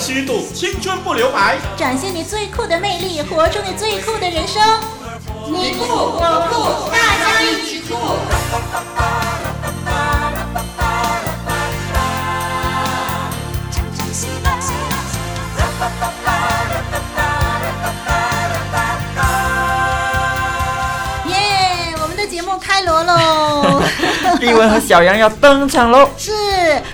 [0.00, 4.62] 虚度，青春不留白，展现你最酷的魅力，活出你最酷的人生。
[5.46, 7.94] 你酷我酷，大家一起酷！
[21.28, 21.94] 耶！
[22.00, 23.82] 我们的节目开锣喽！
[24.40, 26.08] 丽文和小杨要登场喽！
[26.16, 26.32] 是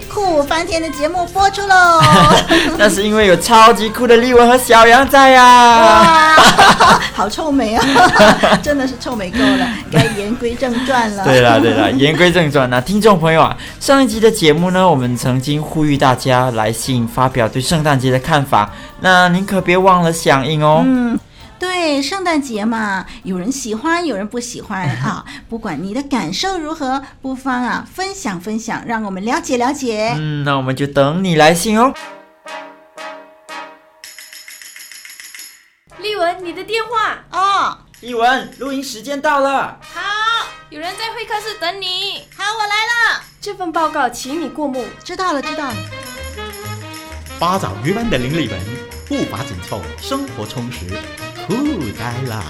[0.09, 2.01] 酷翻天的节目播出喽！
[2.79, 6.37] 那是因为有超级酷的丽文和小杨在呀、啊！
[6.39, 7.85] 哇， 好臭美啊！
[8.63, 11.25] 真的是臭美够了，该言归正传了。
[11.25, 20.83] 对了对了，言归正传，那听众朋友啊，上一集的节目呢，我们曾经呼吁大家来信发表对圣诞节的看法，那您可别忘了响应哦。
[20.85, 21.19] 嗯。
[21.59, 25.25] 对，圣诞节嘛，有人喜欢，有人不喜欢 啊。
[25.49, 30.15] 不管你的感受如何，不妨啊分享分享，让我们了解了解。
[30.17, 31.95] 嗯，那我们就等你来信哦。
[35.99, 37.79] 丽文，你的电话哦。
[38.01, 39.79] 丽文，录音时间到了。
[39.81, 40.01] 好，
[40.69, 42.25] 有人在会客室等你。
[42.37, 43.23] 好，我来了。
[43.41, 44.85] 这份报告，请你过目。
[45.03, 45.75] 知道了，知道了。
[47.39, 48.61] 八爪鱼般的林丽文，
[49.09, 50.87] 步伐紧凑，生活充实。
[51.47, 51.55] 酷
[51.97, 52.45] 呆了！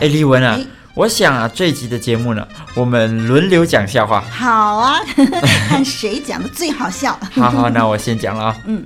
[0.00, 0.58] 哎，丽文啊，
[0.94, 4.22] 我想啊，这一集的节目呢，我们轮流讲笑话。
[4.30, 5.00] 好啊，
[5.68, 7.18] 看谁讲的最好笑。
[7.34, 8.56] 好好，那我先讲了啊。
[8.64, 8.82] 嗯，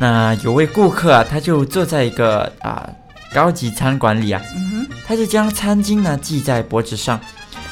[0.00, 2.94] 那有位顾客啊，他就坐在一个啊、呃、
[3.34, 7.20] 高级餐馆里啊，嗯哼，他就将餐巾呢系在脖子上，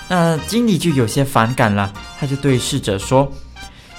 [0.06, 1.90] 那经理就有些反感了，
[2.20, 3.32] 他就对侍者说。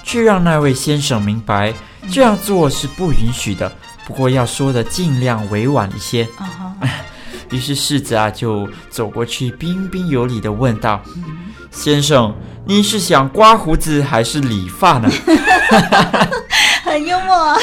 [0.07, 1.73] 去让那位先生明白，
[2.09, 3.69] 这样做是不允许的。
[4.06, 6.23] 不过要说的尽量委婉一些。
[6.23, 6.29] Uh
[6.81, 6.88] huh.
[7.51, 11.19] 于是世子啊就走过去，彬彬有礼的问道：“uh.
[11.72, 12.34] 先生，
[12.66, 15.09] 你是想刮胡子还是理发呢？”
[16.85, 17.53] 很幽默。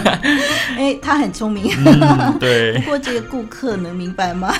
[0.78, 1.70] 哎，他很聪明。
[1.84, 2.78] 嗯、对。
[2.78, 4.54] 不过这个顾客能明白吗？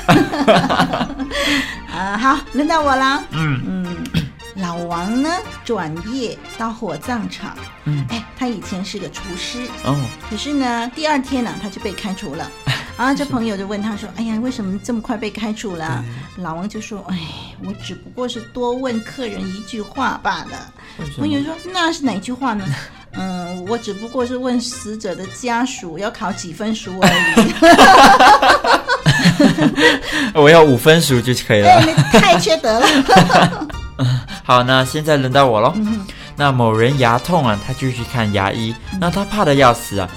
[1.97, 3.25] 啊，好，轮到我了。
[3.31, 3.82] 嗯嗯。
[4.73, 5.29] 老王呢，
[5.67, 7.55] 转业到火葬场。
[7.85, 9.69] 嗯，哎，他以前是个厨师。
[9.85, 9.95] 哦，
[10.31, 12.51] 可是呢，第二天呢，他就被开除了。
[12.97, 16.03] 啊，这朋友就问他说：“哎呀，为什么这么快被开除了？”
[16.41, 17.19] 老王就说：“哎，
[17.63, 20.73] 我只不过是多问客人一句话罢了。”
[21.19, 22.65] 朋友说：“那是哪句话呢？”
[23.13, 27.53] 嗯，我只不过是问死者的家属要考几分熟而已。
[30.33, 31.69] 我要五分熟就可以了。
[31.69, 32.87] 哎，太缺德了。
[34.45, 35.73] 好，那现在轮到我喽。
[35.77, 36.05] 嗯、
[36.37, 38.75] 那某人牙痛啊，他就去看牙医。
[39.01, 40.09] 那他怕得要死啊，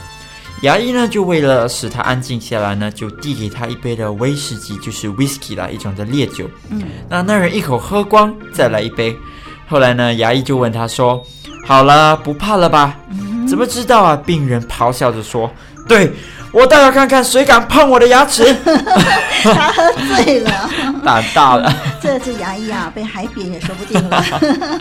[0.61, 6.49] 牙医呢就为了使他安静下来呢，就递给他一杯的威士忌，就是 whisky 啦，一种的烈酒。
[6.69, 9.15] 嗯，那那人一口喝光，再来一杯。
[9.67, 11.23] 后来呢，牙医就问他说
[11.65, 14.15] ：“好了，不怕了吧？”嗯、怎么知道啊？
[14.25, 15.49] 病人咆哮着说
[15.87, 16.11] ：“对。”
[16.51, 18.55] 我倒要看看谁敢碰我的牙齿。
[19.43, 19.91] 他喝
[20.23, 20.69] 醉了，
[21.03, 21.75] 胆大了。
[22.05, 24.21] 这只牙医啊， 被海扁也说不定了。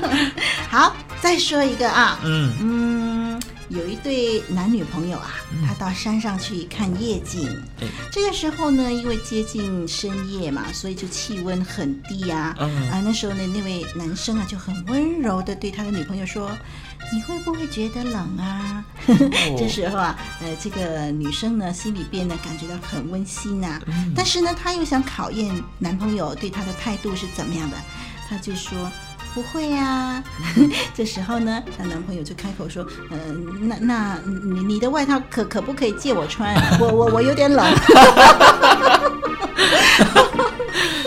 [0.69, 2.21] 好，再说一个啊。
[2.23, 5.35] 嗯嗯，有一对男女朋友啊，
[5.67, 7.49] 他到山上去看夜景。
[7.81, 12.55] 嗯、这个时候呢，因为接近深夜嘛，所以就气温很低啊。
[12.61, 16.51] 嗯、啊，那时候呢，那位男生啊就很温柔的对他的女朋友说。
[17.15, 18.85] 你会不会觉得冷啊？
[19.57, 23.81] 这时候啊，呃，这个女生呢，心里边呢感觉到很温馨呐、啊。
[23.87, 27.77] 嗯、但是呢，她又想考验男朋友对她的态度是怎么样的，
[28.29, 28.91] 她就说
[29.33, 30.23] 不会呀、
[30.93, 36.53] 这时候呢，她男朋友就开口说，嗯、呃，那那你你的外套可可不可以借我穿？
[36.81, 37.65] 我我我有点冷。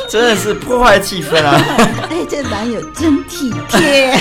[0.09, 1.61] 真的是破坏气氛啊！
[2.09, 4.17] 哎，这男友真体贴。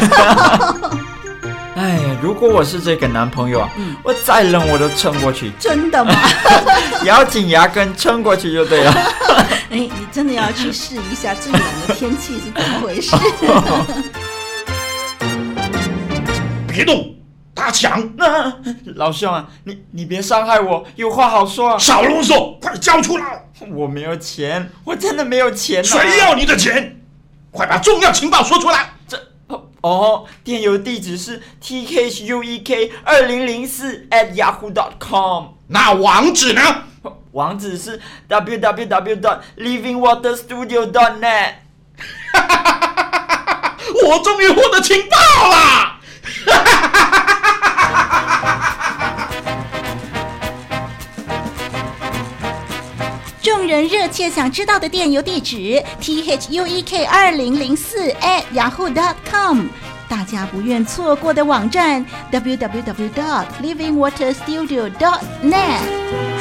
[2.17, 5.53] 哎，如果我是这个男朋友啊，嗯、我再冷我都撑过去。
[5.59, 6.13] 真的吗？
[7.05, 8.93] 咬紧牙根撑过去就对了。
[9.71, 13.15] 哎，你真的要去试一下最冷的天气是怎么回事？
[16.69, 17.15] 别动，
[17.55, 18.03] 打抢！
[18.95, 21.79] 老兄啊，你你别伤害我，有话好说啊。
[21.79, 23.45] 少啰嗦，快交出来！
[23.75, 25.85] 我没有钱，我真的没有钱、啊。
[25.85, 26.97] 谁要你的钱？
[27.51, 28.91] 快把重要情报说出来！
[29.09, 29.19] 这。
[29.83, 35.49] 哦，电邮地址是 t k h u e k 二零零四 at yahoo dot com。
[35.69, 36.85] 那网址呢？
[37.33, 41.55] 网址是 w w w dot living water studio dot net。
[44.09, 45.17] 我终于获得情报
[53.67, 59.67] 人热切想知道的电邮地址：t h u e k 二零零四 at yahoo dot com。
[60.09, 66.36] 大家不愿错过的网站：w w w dot living water studio dot net。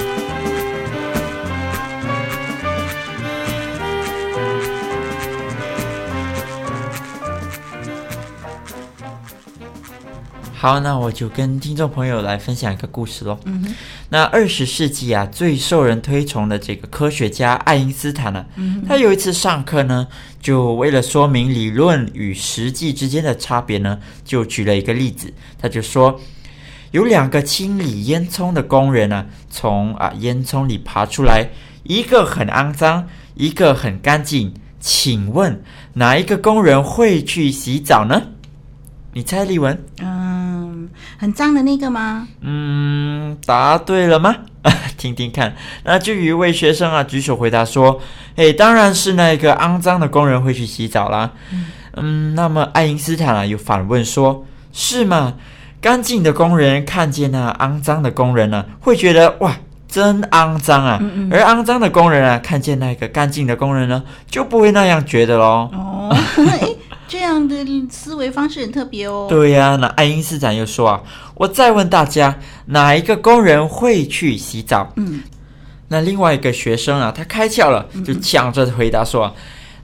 [10.65, 13.37] 好，那我就跟听众朋友来分享一个故事喽。
[13.45, 13.75] 嗯，
[14.09, 20.07] 那二十世纪啊，最受人推崇的这个科学家爱因斯坦呢、啊，嗯、他有一次上课呢，
[20.41, 25.31] 就为了说明理论与实际之间的差别呢，就举了一个例子。
[25.61, 26.19] 他就说，
[26.89, 31.47] 有两个清理烟囱的工人呢、啊，从啊烟囱里爬出来，
[31.83, 34.51] 一个很肮脏，一个很干净。
[34.79, 35.61] 请问
[35.93, 38.19] 哪一个工人会去洗澡呢？
[39.17, 39.81] 你猜，李文？
[40.01, 40.14] 嗯，
[41.17, 42.27] 很脏的那个吗？
[42.41, 44.35] 嗯，答对了吗？
[44.97, 45.55] 听听看。
[45.83, 47.99] 那就有一位学生啊举手回答说
[48.35, 51.31] ：“诶，当然是那个肮脏的工人会去洗澡啦。
[51.51, 51.65] 嗯”
[51.97, 55.35] 嗯，那么爱因斯坦啊又反问说：“是吗？
[55.79, 59.55] 干净的工人看见那肮脏的工人呢、啊，会觉得哇，
[59.87, 60.97] 真肮脏啊？
[60.99, 66.17] 嗯嗯，而肮脏的工人啊，看见那个干净的工人呢，就不会那样觉得喽。”哦。
[67.07, 67.55] 这样的
[67.89, 69.27] 思维方式很特别哦。
[69.29, 71.01] 对呀、啊，那爱因斯坦又说啊，
[71.35, 74.91] 我再问大家，哪一个工人会去洗澡？
[74.95, 75.21] 嗯，
[75.87, 79.33] 那另外一个学生啊，他开窍了，就抢着回答说，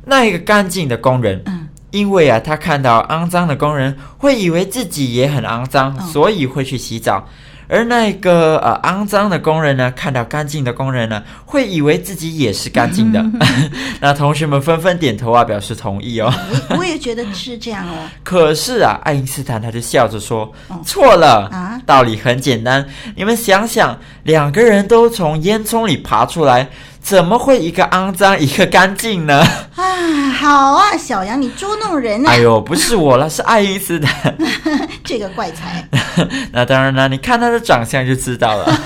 [0.06, 7.27] 那一个干净的工人，嗯，因为啊，他看到肮脏的工人，会以为自己也很肮脏，哦、所以会去洗澡。
[7.71, 13.25] 而那个呃肮脏的工人呢，看到干净的工人呢，会以为自己也是干净的。
[14.01, 16.29] 那同学们纷纷点头啊，表示同意哦。
[16.69, 17.94] 我我也觉得是这样哦。
[18.23, 22.85] 可是啊，爱因斯坦他就笑着说：“哦、错了啊，道理很简单，
[23.15, 26.68] 你们想想，两个人都从烟囱里爬出来。”
[27.01, 29.44] 怎么会一个肮脏一个干净呢？
[29.75, 32.33] 啊，好啊，小杨，你捉弄人呢、啊？
[32.33, 34.38] 哎呦，不是我了，是爱因斯坦，
[35.03, 35.86] 这个怪才。
[36.53, 38.65] 那当然了，你看他的长相就知道了。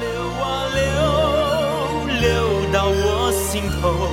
[0.00, 2.30] 流啊流，流
[2.72, 4.08] 到我心头，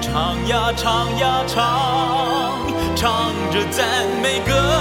[0.00, 2.58] 唱呀唱呀唱，
[2.94, 3.84] 唱着赞
[4.22, 4.73] 美歌。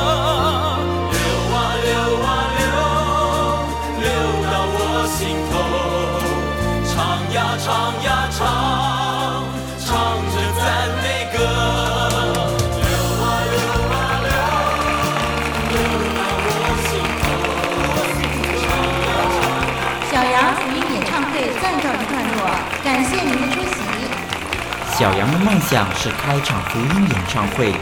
[25.04, 27.74] 小羊的梦想是开场福音演唱会，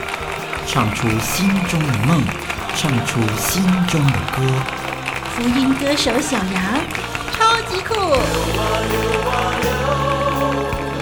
[0.65, 2.19] 唱出心中的梦，
[2.75, 4.41] 唱出心中的歌。
[5.35, 6.81] 福音歌手小羊，
[7.31, 7.93] 超级酷！
[7.93, 8.17] 流啊
[8.89, 8.97] 流
[9.29, 9.69] 啊流，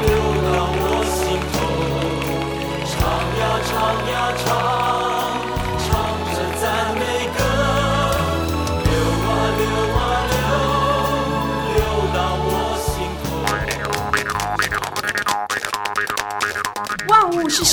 [0.03, 0.07] 流
[0.43, 1.57] 到我心头，
[2.91, 2.99] 唱
[3.39, 3.71] 呀唱
[4.11, 4.13] 呀
[4.43, 4.78] 唱，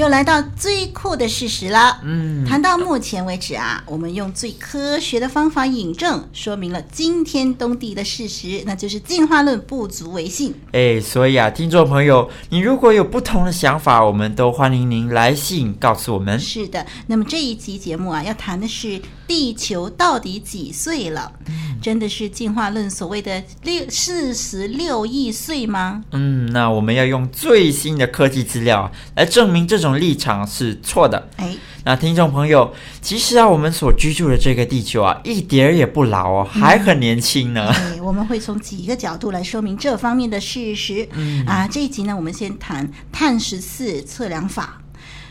[0.00, 2.00] 又来到最酷的事实了。
[2.02, 10.54] 嗯，谈到目前为止啊，我们用最科学的方法引证，说明了惊天动地的事实，那就是进化论不足为信。
[10.72, 16.40] 哎，所以啊，听众朋友，你如果有不同的想法，我们都欢迎您来信告诉我们。
[16.40, 21.30] 是的，那么这一期节目啊，要谈的是地球到底几岁了？
[21.46, 26.02] 嗯，真的是进化论所谓的六四十六亿岁吗？
[26.12, 29.80] 嗯，那我们要用最新的科技资料来证明这。
[29.80, 31.28] 这种立场是错的。
[31.36, 31.54] 哎，
[31.84, 37.72] 那听众朋友，其实啊，我们所居住的这个地球啊，一点儿也不老哦，还很年轻呢。
[37.72, 41.08] 对、嗯，我们会从几个角度来说明这方面的事实。
[41.12, 44.80] 嗯啊，这一集呢，我们先谈碳十四测量法。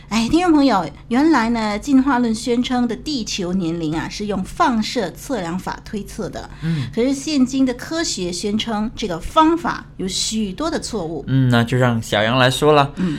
[0.08, 6.50] 哎，听众朋友，原来呢，进化论宣称的地球年龄啊，是用放射测量法推测的。
[6.62, 11.24] 嗯，可是现今的科学宣称这个方法有许多的错误。
[11.28, 12.90] 嗯，那就让小杨来说了。
[12.96, 13.18] 嗯。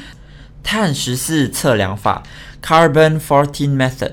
[0.63, 2.23] 碳十四测量法
[2.63, 4.11] （Carbon Fourteen Method），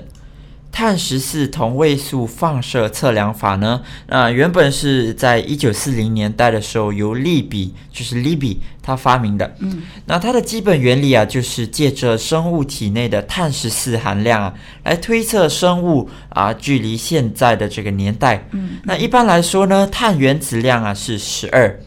[0.71, 9.55] 碳十四同位素放射测量法呢，啊，原本是在一九四零年代的时候由利比，就是 Libby 他发明的。
[9.59, 14.53] 嗯，那它的基本原理啊，就是借着生物体内的碳十四含量啊，
[14.83, 18.47] 来推测生物啊距离现在的这个年代。
[18.51, 21.79] 嗯，那一般来说呢，碳原子量啊是十二。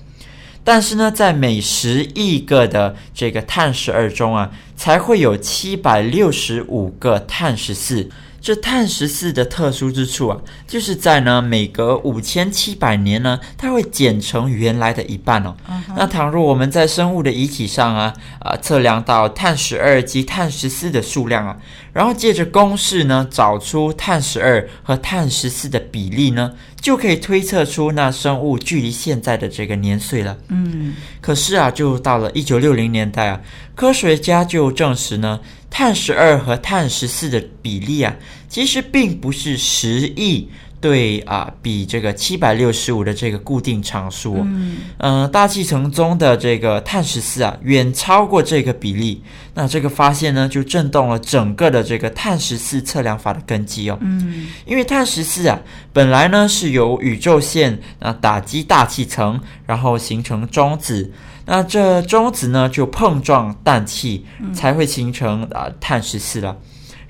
[0.65, 8.09] 但是呢，在每十亿个的这个碳十二中啊，才会有七百六十五个碳十四。
[8.41, 15.55] 这碳十四的特殊之处啊，就是在呢每隔五千七百年呢，它会减成原来的一半哦。
[15.69, 15.95] Uh huh.
[15.97, 21.57] 那倘若我们在生物的遗体上啊啊测量到碳十二及碳十四的数量啊，
[21.93, 30.37] 然后借着公式呢找出碳十二和碳十四的比例呢，就可以推测出那生物距离现在的这个年岁了。
[30.49, 33.41] 嗯，可是啊，就到了一九六零年代啊，
[33.75, 35.41] 科学家就证实呢。
[35.75, 38.15] 碳十二和碳十四的比例啊，
[38.47, 40.47] 其实并不是十亿
[40.83, 44.39] 对啊，比这个七百六十五的这个固定常数。
[44.41, 49.23] 嗯，呃，大气层中的这个碳十四啊，远超过这个比例。
[49.55, 53.97] 那这个发现呢，就震动了整个的这个碳十四测量法的根基哦。
[54.01, 55.61] 嗯，因为碳十四啊，
[55.93, 61.13] 本来呢是由宇宙线啊打击大气层，然后形成中子。
[61.47, 66.57] 那这中子呢，就碰撞氮气，才会形成啊碳十四了。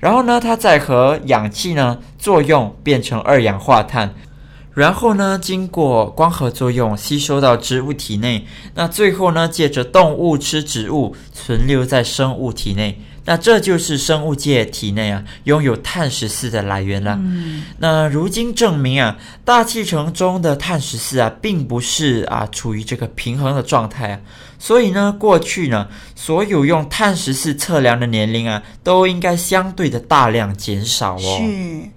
[0.03, 4.13] 然后呢，它再和氧气呢作用，变成二氧化碳。
[4.73, 8.45] 然后呢，经过光合作用吸收到植物体内。
[8.75, 12.99] 那最后呢，借着动物吃植物，存留在生物体内。
[13.25, 17.17] 那这就是生物界体内啊拥有碳十四的来源了。
[17.21, 24.19] 嗯，那如今证明啊，大气层中的碳十四啊，并不是啊处于这个平衡的状态啊。
[24.59, 31.19] 所以呢，过去呢，所有用碳十四测量的年龄啊，都应该相对的大量减少哦。
[31.19, 31.89] 是。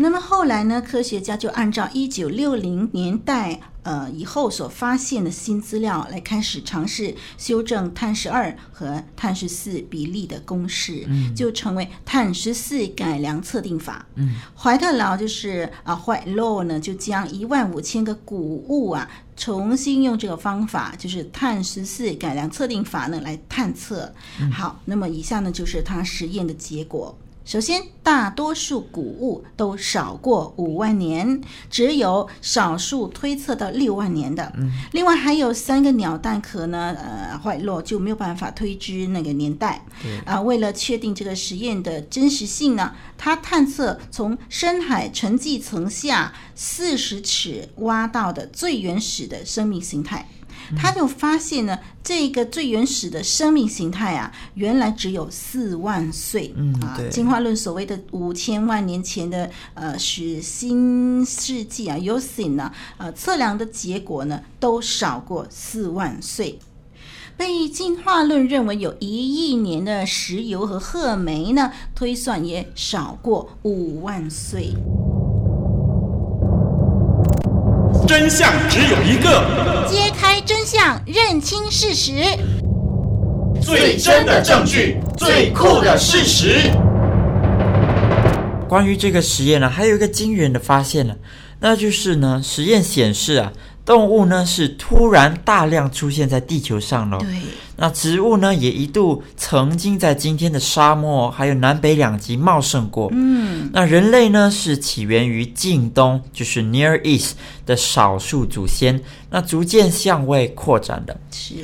[0.00, 14.06] 那么后来呢，科学家就按照一九六零年代呃以后所发现的新资料来开始尝试修正碳十二和碳十四比例的公式，嗯、就成为碳十四改良测定法。
[14.14, 24.14] 嗯，怀特劳就是啊，White Law 呢，就将一万五千个谷物啊，重新用这个方法，就是碳十四改良测定法呢来探测。
[24.40, 27.18] 嗯、好，那么以下呢就是他实验的结果。
[27.42, 34.52] 首先，大多数谷物都少过五万年，只有少数推测到六万年的。
[34.56, 39.84] 嗯，另外还有三个鸟蛋壳呢，呃，坏落就没有办法推知那个年代。
[40.00, 50.28] 对啊，为了确定这个实验的真实性呢，他探测从深海沉积层下四十尺挖到的最原始的生命形态。
[50.76, 56.52] 他就发现呢，这个最原始的生命形态啊，原来只有四万岁。
[56.56, 66.58] 嗯，啊，进化论所谓的五千万年前的呃，是新世纪啊，Eocene 呢，呃，测量的结果呢，都少过四万岁。
[67.36, 74.74] 被进化论认为有一亿年的石油和褐煤呢，推算也少过五万岁。
[78.10, 82.12] 真相只有一个，揭开真相，认清事实。
[83.62, 86.72] 最真的证据，最酷的事实。
[88.68, 91.14] 关于这个实验呢，还有一个惊人的发现呢，
[91.60, 93.52] 那就是呢，实验显示啊。
[93.84, 97.18] 动物呢是突然大量出现在地球上了。
[97.18, 97.28] 对，
[97.76, 103.08] 那植物呢也一度曾经在今天的沙漠还有南北两极茂盛过。
[103.12, 107.32] 嗯，那人类呢是起源于近东，就是 Near East
[107.66, 111.16] 的少数祖先，那逐渐向外扩展的。
[111.30, 111.54] 是。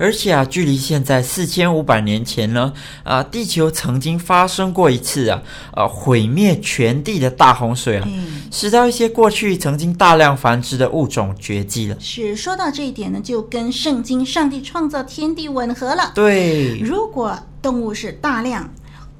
[0.00, 2.72] 而且啊，距离现在四千五百年前呢，
[3.04, 5.42] 啊，地球曾经发生过一次啊，
[5.74, 11.96] 呃、啊，毁灭全地的大洪水啊，嗯、使到一些过去曾经大量繁殖的物种绝迹了。
[12.00, 16.12] 是，说到这一点呢，就跟圣经上帝创造天地吻合了。
[16.14, 18.72] 对，如果动物是大量。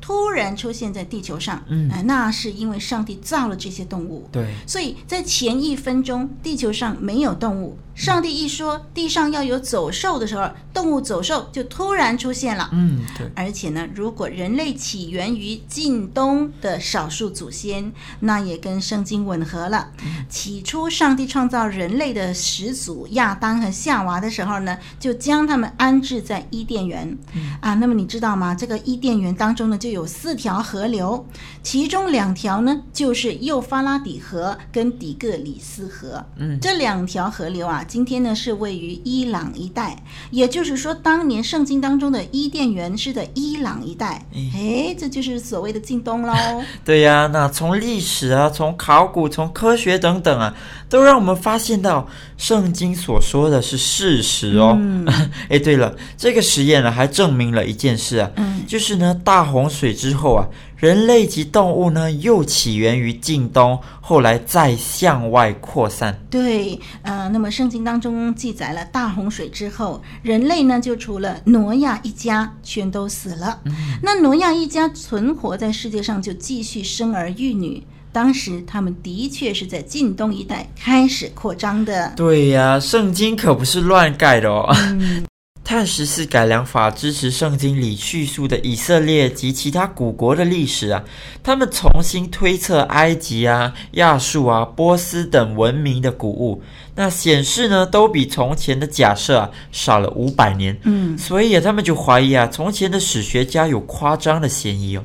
[0.03, 19.91] 突然出现在地球上，嗯、呃，那是因为上帝造了这些动物，对，所以在前一分钟地球上没有动物，上帝一说地上要有走兽的时候，动物走兽就突然出现了，嗯，对，而且呢，如果人类起源于近东的少数祖先，那也跟圣经吻合了。
[20.03, 28.57] 嗯、起初上帝创造人类的始祖亚当和夏娃的时候呢，就将他们安置在伊甸园，嗯、啊，那么你知道吗？
[28.57, 30.01] 这个伊甸园当中呢，就有。
[30.01, 31.27] 有四条河流，
[31.63, 36.25] 其中两条呢就是幼发拉底河跟底格里斯河。
[36.37, 44.25] 嗯，这两条河流啊，今天呢是位于伊朗一带，也就是说，当年圣经当中的伊甸园是在伊朗一带。
[44.33, 46.33] 哎，这就是所谓的近东喽。
[46.87, 50.55] 对呀，那从历史啊，从考古，从科学等等啊，
[50.89, 52.07] 都让我们发现到
[52.37, 54.79] 圣经所说的是事实哦。
[55.49, 60.47] 哎、 嗯，对了，这个实验呢还证明了一件事啊，嗯、就是呢大洪水之后啊。
[60.81, 66.19] 人类及动物呢，又起源于近东，后来再向外扩散。
[66.31, 73.61] 对，呃，那么圣经当中记载了大洪水之后，人类呢就除了挪亚一家全都死了。
[73.65, 73.73] 嗯、
[74.03, 77.83] 那挪亚一家存活在世界上，就继续生儿育女。
[78.13, 82.13] 当时他们的确是在近东一带开始扩张的。
[82.17, 84.67] 对呀，圣经可不是乱盖的哦。
[84.75, 85.25] 嗯
[85.71, 91.05] 碳十四改良法支持圣经里叙述的以色列及其他古国的历史啊，
[91.45, 96.61] 他们重新推测埃及啊、亚述啊、波斯等文明的古物，
[96.97, 100.77] 那显示呢，都比从前的假设啊少了五百年。
[100.83, 105.05] 嗯，所以啊，他们就怀疑啊，从前的史学家有夸张的嫌疑哦。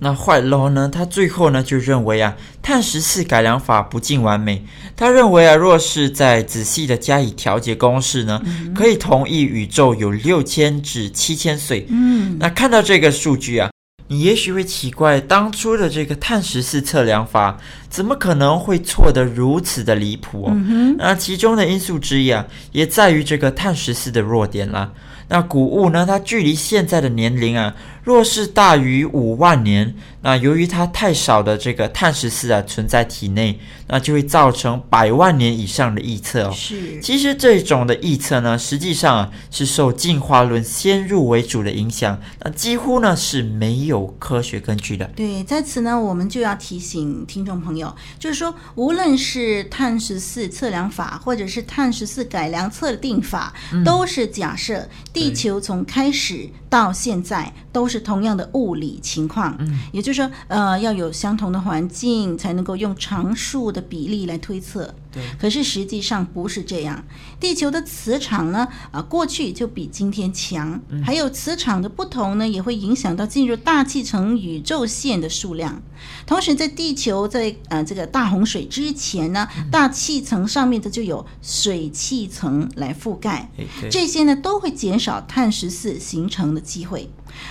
[0.00, 0.90] 那坏喽呢？
[0.92, 4.62] 他最后呢就认为啊，碳十四改良法不尽完美。
[4.96, 11.86] 他认为啊，若是再仔细的加以调节公式呢，嗯、可以同意宇宙有六千至七千岁。
[11.88, 13.70] 嗯，那看到这个数据啊，
[14.08, 17.58] 你也许会奇怪，当初的这个碳十四测量法
[17.88, 20.52] 怎么可能会错得如此的离谱哦？
[20.52, 24.92] 嗯、那其中的因素之一啊，也在于这个碳十四的弱点啦。
[25.28, 27.74] 那古物呢，它距离现在的年龄啊。
[28.04, 33.58] 若是大于五万年，那由于它太少的这个碳十四啊存在体内，
[33.88, 36.52] 那就会造成百万年以上的臆测哦。
[36.52, 45.06] 是，其实这种的臆测呢，实际上啊是受进化论先入为主的影响，那几乎呢是没有科学根据的。
[45.16, 58.04] 对，在此呢，我们就要提醒听众朋友，就是说，无论是碳十四测量法，或者是碳十四改良测定法，嗯、都是假设地球从开始到现在都是。
[58.04, 64.94] 同样的物理情况，嗯，也就是说，呃，要有相同的环境，才能够用常数的比例来推测。
[65.10, 67.02] 对，可是实际上不是这样。
[67.40, 75.80] 地球的磁场呢，啊，过去就比今天强，嗯，还有磁场的不同呢，也会影响到进入大气层宇宙线的数量。
[76.26, 83.48] 同时，在地球在呃这个大洪水之前呢，嗯，大气层上面的就有水汽层来覆盖，
[83.90, 87.08] 这些呢都会减少碳十四形成的机会。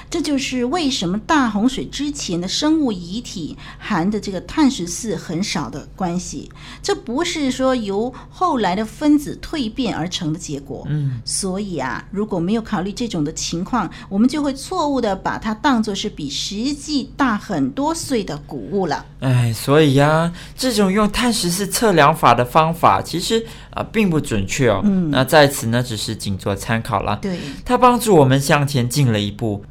[0.09, 6.49] 这就是为什么大洪水之前的生物遗体含的这个碳十四很少的关系。
[6.81, 10.85] 这不是说由后来的分子蜕变而成的结果。
[10.89, 19.05] 嗯，所以啊，如果没有考虑这种的情况，我们就会错误的把它当作是比实际大很多岁的谷物了。
[19.19, 24.81] 哎，所以呀、啊，这种用碳十四测量法的方法其实啊、呃、并不准确哦。
[24.83, 27.17] 嗯，那在此呢，只是仅做参考了。
[27.21, 29.63] 对，它帮助我们向前进了一步。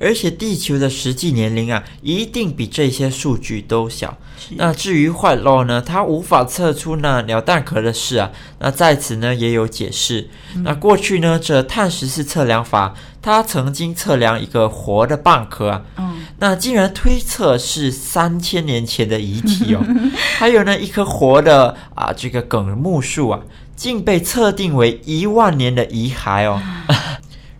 [0.00, 4.16] 而且地球的实际年龄啊，一定比这些数据都小。
[4.56, 8.30] 那至于坏漏呢，它无法测出那鸟蛋壳的事啊。
[8.58, 10.30] 那在此呢也有解释。
[10.56, 15.82] 嗯、那过去呢，这碳十四测量法，它曾经测量一个活的蚌壳啊。
[15.98, 19.84] 嗯、那竟然推测是三千年前的遗体哦。
[20.38, 23.40] 还有呢，一棵活的啊，这个梗木树啊，
[23.76, 26.60] 竟被测定为一万年的遗骸哦。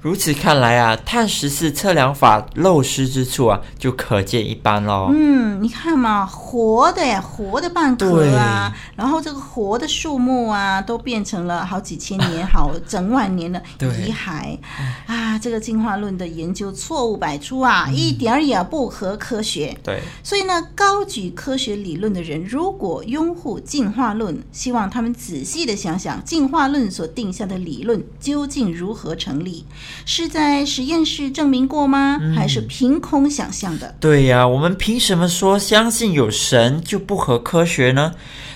[0.02, 5.10] 如此看来啊，碳十四测量法漏失之处啊，就可见一斑喽。
[5.12, 14.58] 嗯，你看嘛，活的呀，活的蚌壳啊，然后这个活的树木啊，都变成了好几千年、好整万年的 遗骸
[15.06, 15.38] 啊！
[15.38, 19.76] 这个进化论的研究错误百出啊，嗯、一点儿也不合科学。
[19.82, 29.66] 对，所以呢，高举科学理论的人，如果拥护进化论，希望他们仔细的想想，进化论所定下的理论究竟如何成立。
[30.04, 32.18] 是在实验室证明过吗？
[32.20, 33.94] 嗯、还是凭空想象的？
[34.00, 38.12] 对呀，我们凭什么说相信有神就不合科学呢？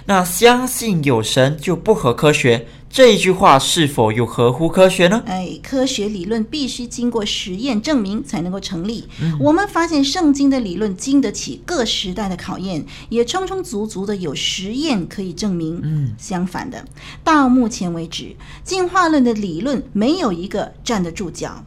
[0.06, 5.20] 那相信有神就不合科学，这一句话是否又合乎科学呢？
[5.26, 9.02] 哎，科学理论必须经过实验证明才能够成立。
[9.20, 15.80] 嗯、我们发现圣经的理论经得起各时代的考验，也充充足足的有实验可以证明。
[15.82, 16.84] 嗯，相反的，
[17.24, 21.64] 到目前为止，进化论的理论没有一个站得住脚。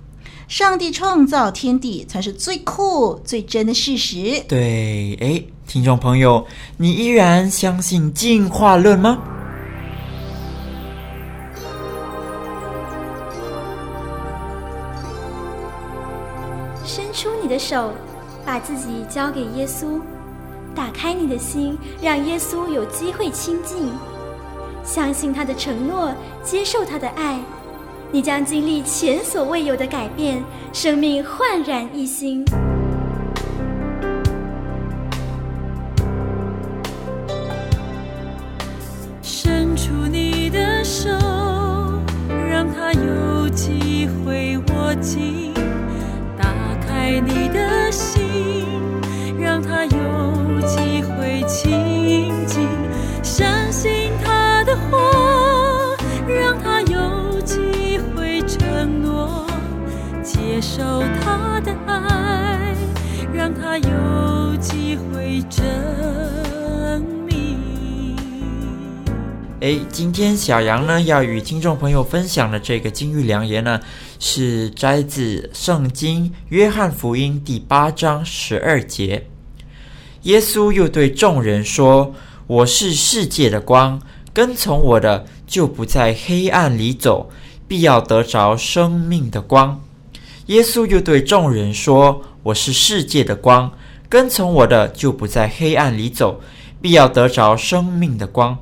[0.47, 4.41] 上帝创造天地才是最酷、最真的事实。
[4.47, 5.43] 对，哎。
[5.67, 9.21] 听众朋友，你依然相信进化论吗？
[16.87, 17.91] 伸出你的手，
[18.45, 19.99] 把自己交给耶稣，
[20.73, 23.91] 打开你的心，让耶稣有机会亲近。
[24.85, 27.41] 相信他的承诺，接受他的爱，
[28.09, 32.45] 你将经历前所未有的改变，生命焕然一新。
[64.57, 65.65] 机会真。
[69.59, 73.79] 哎，今天小杨呢要与听众朋友分享的这个金玉良言呢，
[74.19, 79.25] 是摘自圣经约翰福音第八章十二节。
[80.23, 82.13] 耶稣又对众人说
[82.45, 83.99] ：“我是世界的光，
[84.31, 87.31] 跟从我的就不在黑暗里走，
[87.67, 89.81] 必要得着生命的光。”
[90.45, 93.71] 耶稣又对众人说：“我是世界的光，
[94.09, 96.39] 跟从我的就不在黑暗里走，
[96.81, 98.57] 必要得着生命的光。”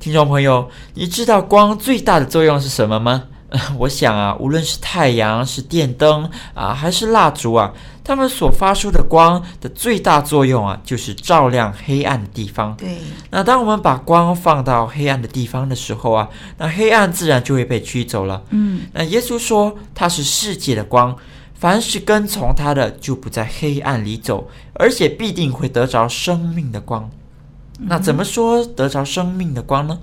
[0.00, 3.24] 听众朋友，你知道光最大的作用是什么吗？
[3.78, 7.70] 我想啊，无论是太阳、是电灯啊，还是蜡烛啊，
[8.02, 12.74] 它们所发出的光的最大作用啊，就是照亮黑暗的地方。
[12.76, 12.96] 对。
[13.30, 18.42] 那当我们把光放到黑暗的地方的时候啊，那黑暗自然就会被驱走了。
[18.50, 18.86] 嗯。
[18.94, 21.14] 那耶稣说他是世界的光，
[21.62, 27.08] 凡是跟从他的，就不在黑暗里走，而且必定会得着生命的光。
[27.78, 29.96] 那怎么说得着生命的光呢？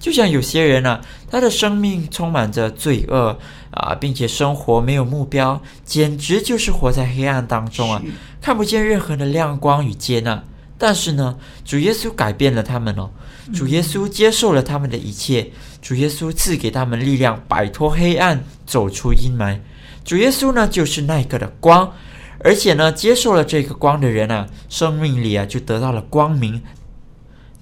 [0.00, 1.00] 就像有些人呢、啊，
[1.30, 3.38] 他的生命充满着罪恶
[3.70, 8.02] 啊，并且生活没有目标，简直就是活在黑暗当中啊，
[8.42, 10.42] 看不见任何的亮光与接纳。
[10.76, 13.08] 但是呢，主耶稣改变了他们哦，
[13.54, 15.48] 主耶稣接受了他们的一切，
[15.80, 19.56] 主耶稣赐给他们力量，摆脱黑暗，走出阴霾。
[20.04, 21.92] 主耶稣呢，就是那个的光，
[22.40, 26.62] 而且呢，接受了这个光的人啊，生命里啊，就得到了光明。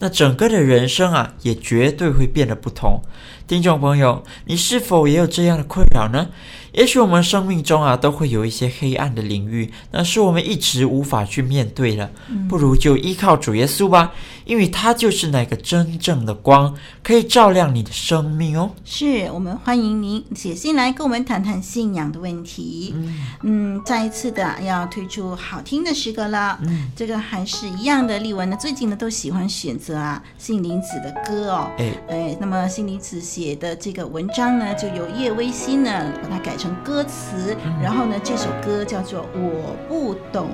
[0.00, 3.00] 那整个的人生啊，也绝对会变得不同。
[3.46, 6.30] 听众朋友，你是否也有这样的困扰呢？
[6.72, 12.10] 也许我们生命中啊，都会有一些黑暗的领域，那是我们一直无法去面对的。
[12.48, 14.12] 不如就依靠主耶稣吧，
[14.44, 18.70] 因为他就是那个真正的光，可以照亮你的生命哦。
[18.84, 22.94] 是我们欢迎您写信来跟我们谈谈信仰的问题。
[22.96, 26.58] 嗯，嗯，再一次的要推出好听的诗歌了。
[26.62, 31.70] 嗯，这个还是一样的，丽文呢最近呢都喜欢选择啊杏林子的歌哦。
[31.76, 40.48] 哎哎，那么杏林子写的这个文章呢，就由叶微心呢把它改成歌词，然后呢，这首歌叫做《我不懂》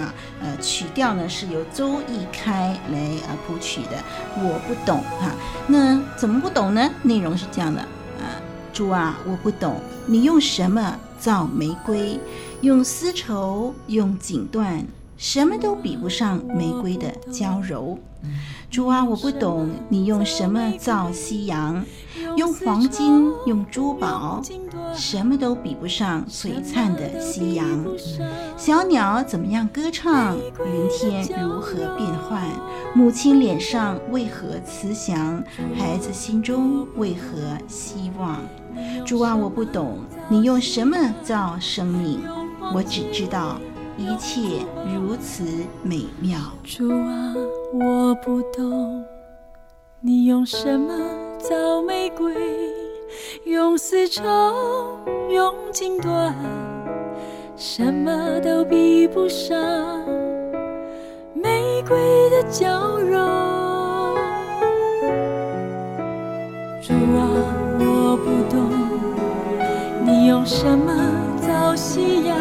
[0.00, 3.96] 啊，呃，曲调呢是由周易开来呃谱曲的，
[4.42, 5.34] 《我不懂》哈、啊。
[5.66, 6.90] 那怎么不懂呢？
[7.02, 8.40] 内容是这样的啊，
[8.72, 12.18] 主啊，我不懂，你用什么造玫瑰？
[12.62, 14.84] 用丝绸，用锦缎，
[15.18, 17.98] 什么都比不上玫瑰的娇柔。
[18.70, 21.84] 主啊，我不懂，你用什么造夕阳？
[22.36, 24.42] 用黄金，用珠宝，
[24.94, 27.66] 什么都比不上璀璨的夕阳。
[28.56, 30.36] 小鸟怎么样歌唱？
[30.36, 32.42] 云天如何变幻？
[32.94, 35.42] 母亲脸上为何慈祥？
[35.76, 38.38] 孩子心中为何希望？
[39.04, 39.98] 主啊，我不懂，
[40.28, 42.20] 你用什么造生命？
[42.74, 43.58] 我只知道
[43.96, 45.44] 一切如此
[45.82, 46.38] 美妙。
[46.64, 47.34] 主啊，
[47.72, 49.04] 我不懂，
[50.00, 50.92] 你用什么？
[51.40, 52.34] 造玫瑰，
[53.44, 54.22] 用丝绸，
[55.30, 56.32] 用锦缎，
[57.56, 59.56] 什么都比不上
[61.34, 61.98] 玫瑰
[62.30, 63.18] 的娇柔。
[66.82, 67.28] 主啊，
[67.78, 68.70] 我不懂，
[70.04, 70.92] 你用什么
[71.40, 72.36] 造夕阳？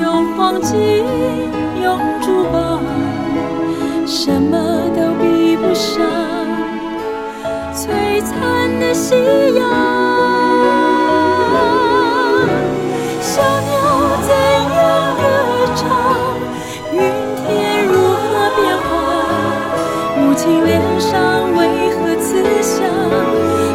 [0.00, 1.04] 用黄金，
[1.82, 2.80] 用珠宝，
[4.06, 4.56] 什么
[4.94, 6.45] 都比不上。
[7.76, 7.84] 璀
[8.22, 9.14] 璨的夕
[9.54, 9.68] 阳，
[13.20, 13.76] 小鸟
[14.22, 14.32] 怎
[14.74, 14.80] 样
[15.18, 15.22] 歌
[15.76, 15.84] 唱？
[16.90, 16.98] 云
[17.36, 18.88] 天如何变化？
[20.16, 21.60] 母亲脸上为
[21.90, 22.80] 何慈祥？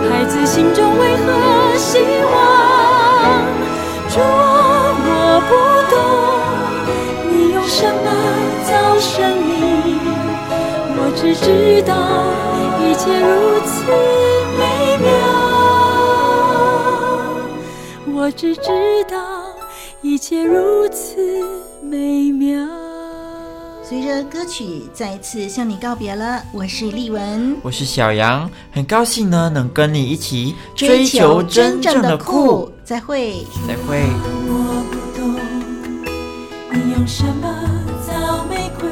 [0.10, 2.34] 孩子心中为何希望？
[4.10, 5.10] 主啊，我
[5.48, 5.52] 不
[5.94, 5.96] 懂，
[7.32, 8.10] 你用什么
[8.66, 10.00] 造生命？
[10.98, 11.94] 我只知道。
[13.02, 13.82] 一切如此
[14.60, 15.10] 美妙，
[18.14, 18.70] 我只知
[19.10, 19.18] 道
[20.04, 21.18] 一切如此
[21.82, 22.64] 美妙。
[23.82, 26.44] 随着歌曲再一次向你告别了。
[26.54, 32.72] 我是丽文，我是小杨，很高兴呢能跟你一起追求真正的酷。
[32.84, 34.04] 再会，再会。
[34.46, 35.40] 我不懂
[36.72, 37.52] 你用什么
[38.06, 38.92] 造玫瑰，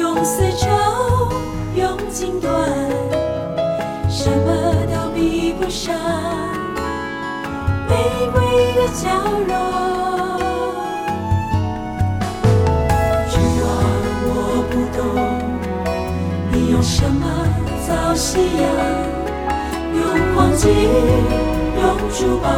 [0.00, 0.66] 用丝绸，
[5.70, 5.94] 上
[7.88, 7.94] 玫
[8.32, 9.08] 瑰的娇
[9.46, 9.54] 柔。
[16.70, 17.26] 用什么
[17.86, 18.64] 造夕阳？
[19.94, 20.02] 用
[20.34, 20.72] 黄金，
[21.76, 22.48] 用珠宝，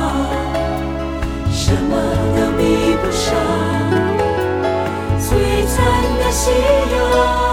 [1.51, 1.97] 什么
[2.37, 3.35] 都比不上
[5.19, 5.31] 璀
[5.67, 5.77] 璨
[6.19, 6.51] 的夕
[6.93, 7.52] 阳。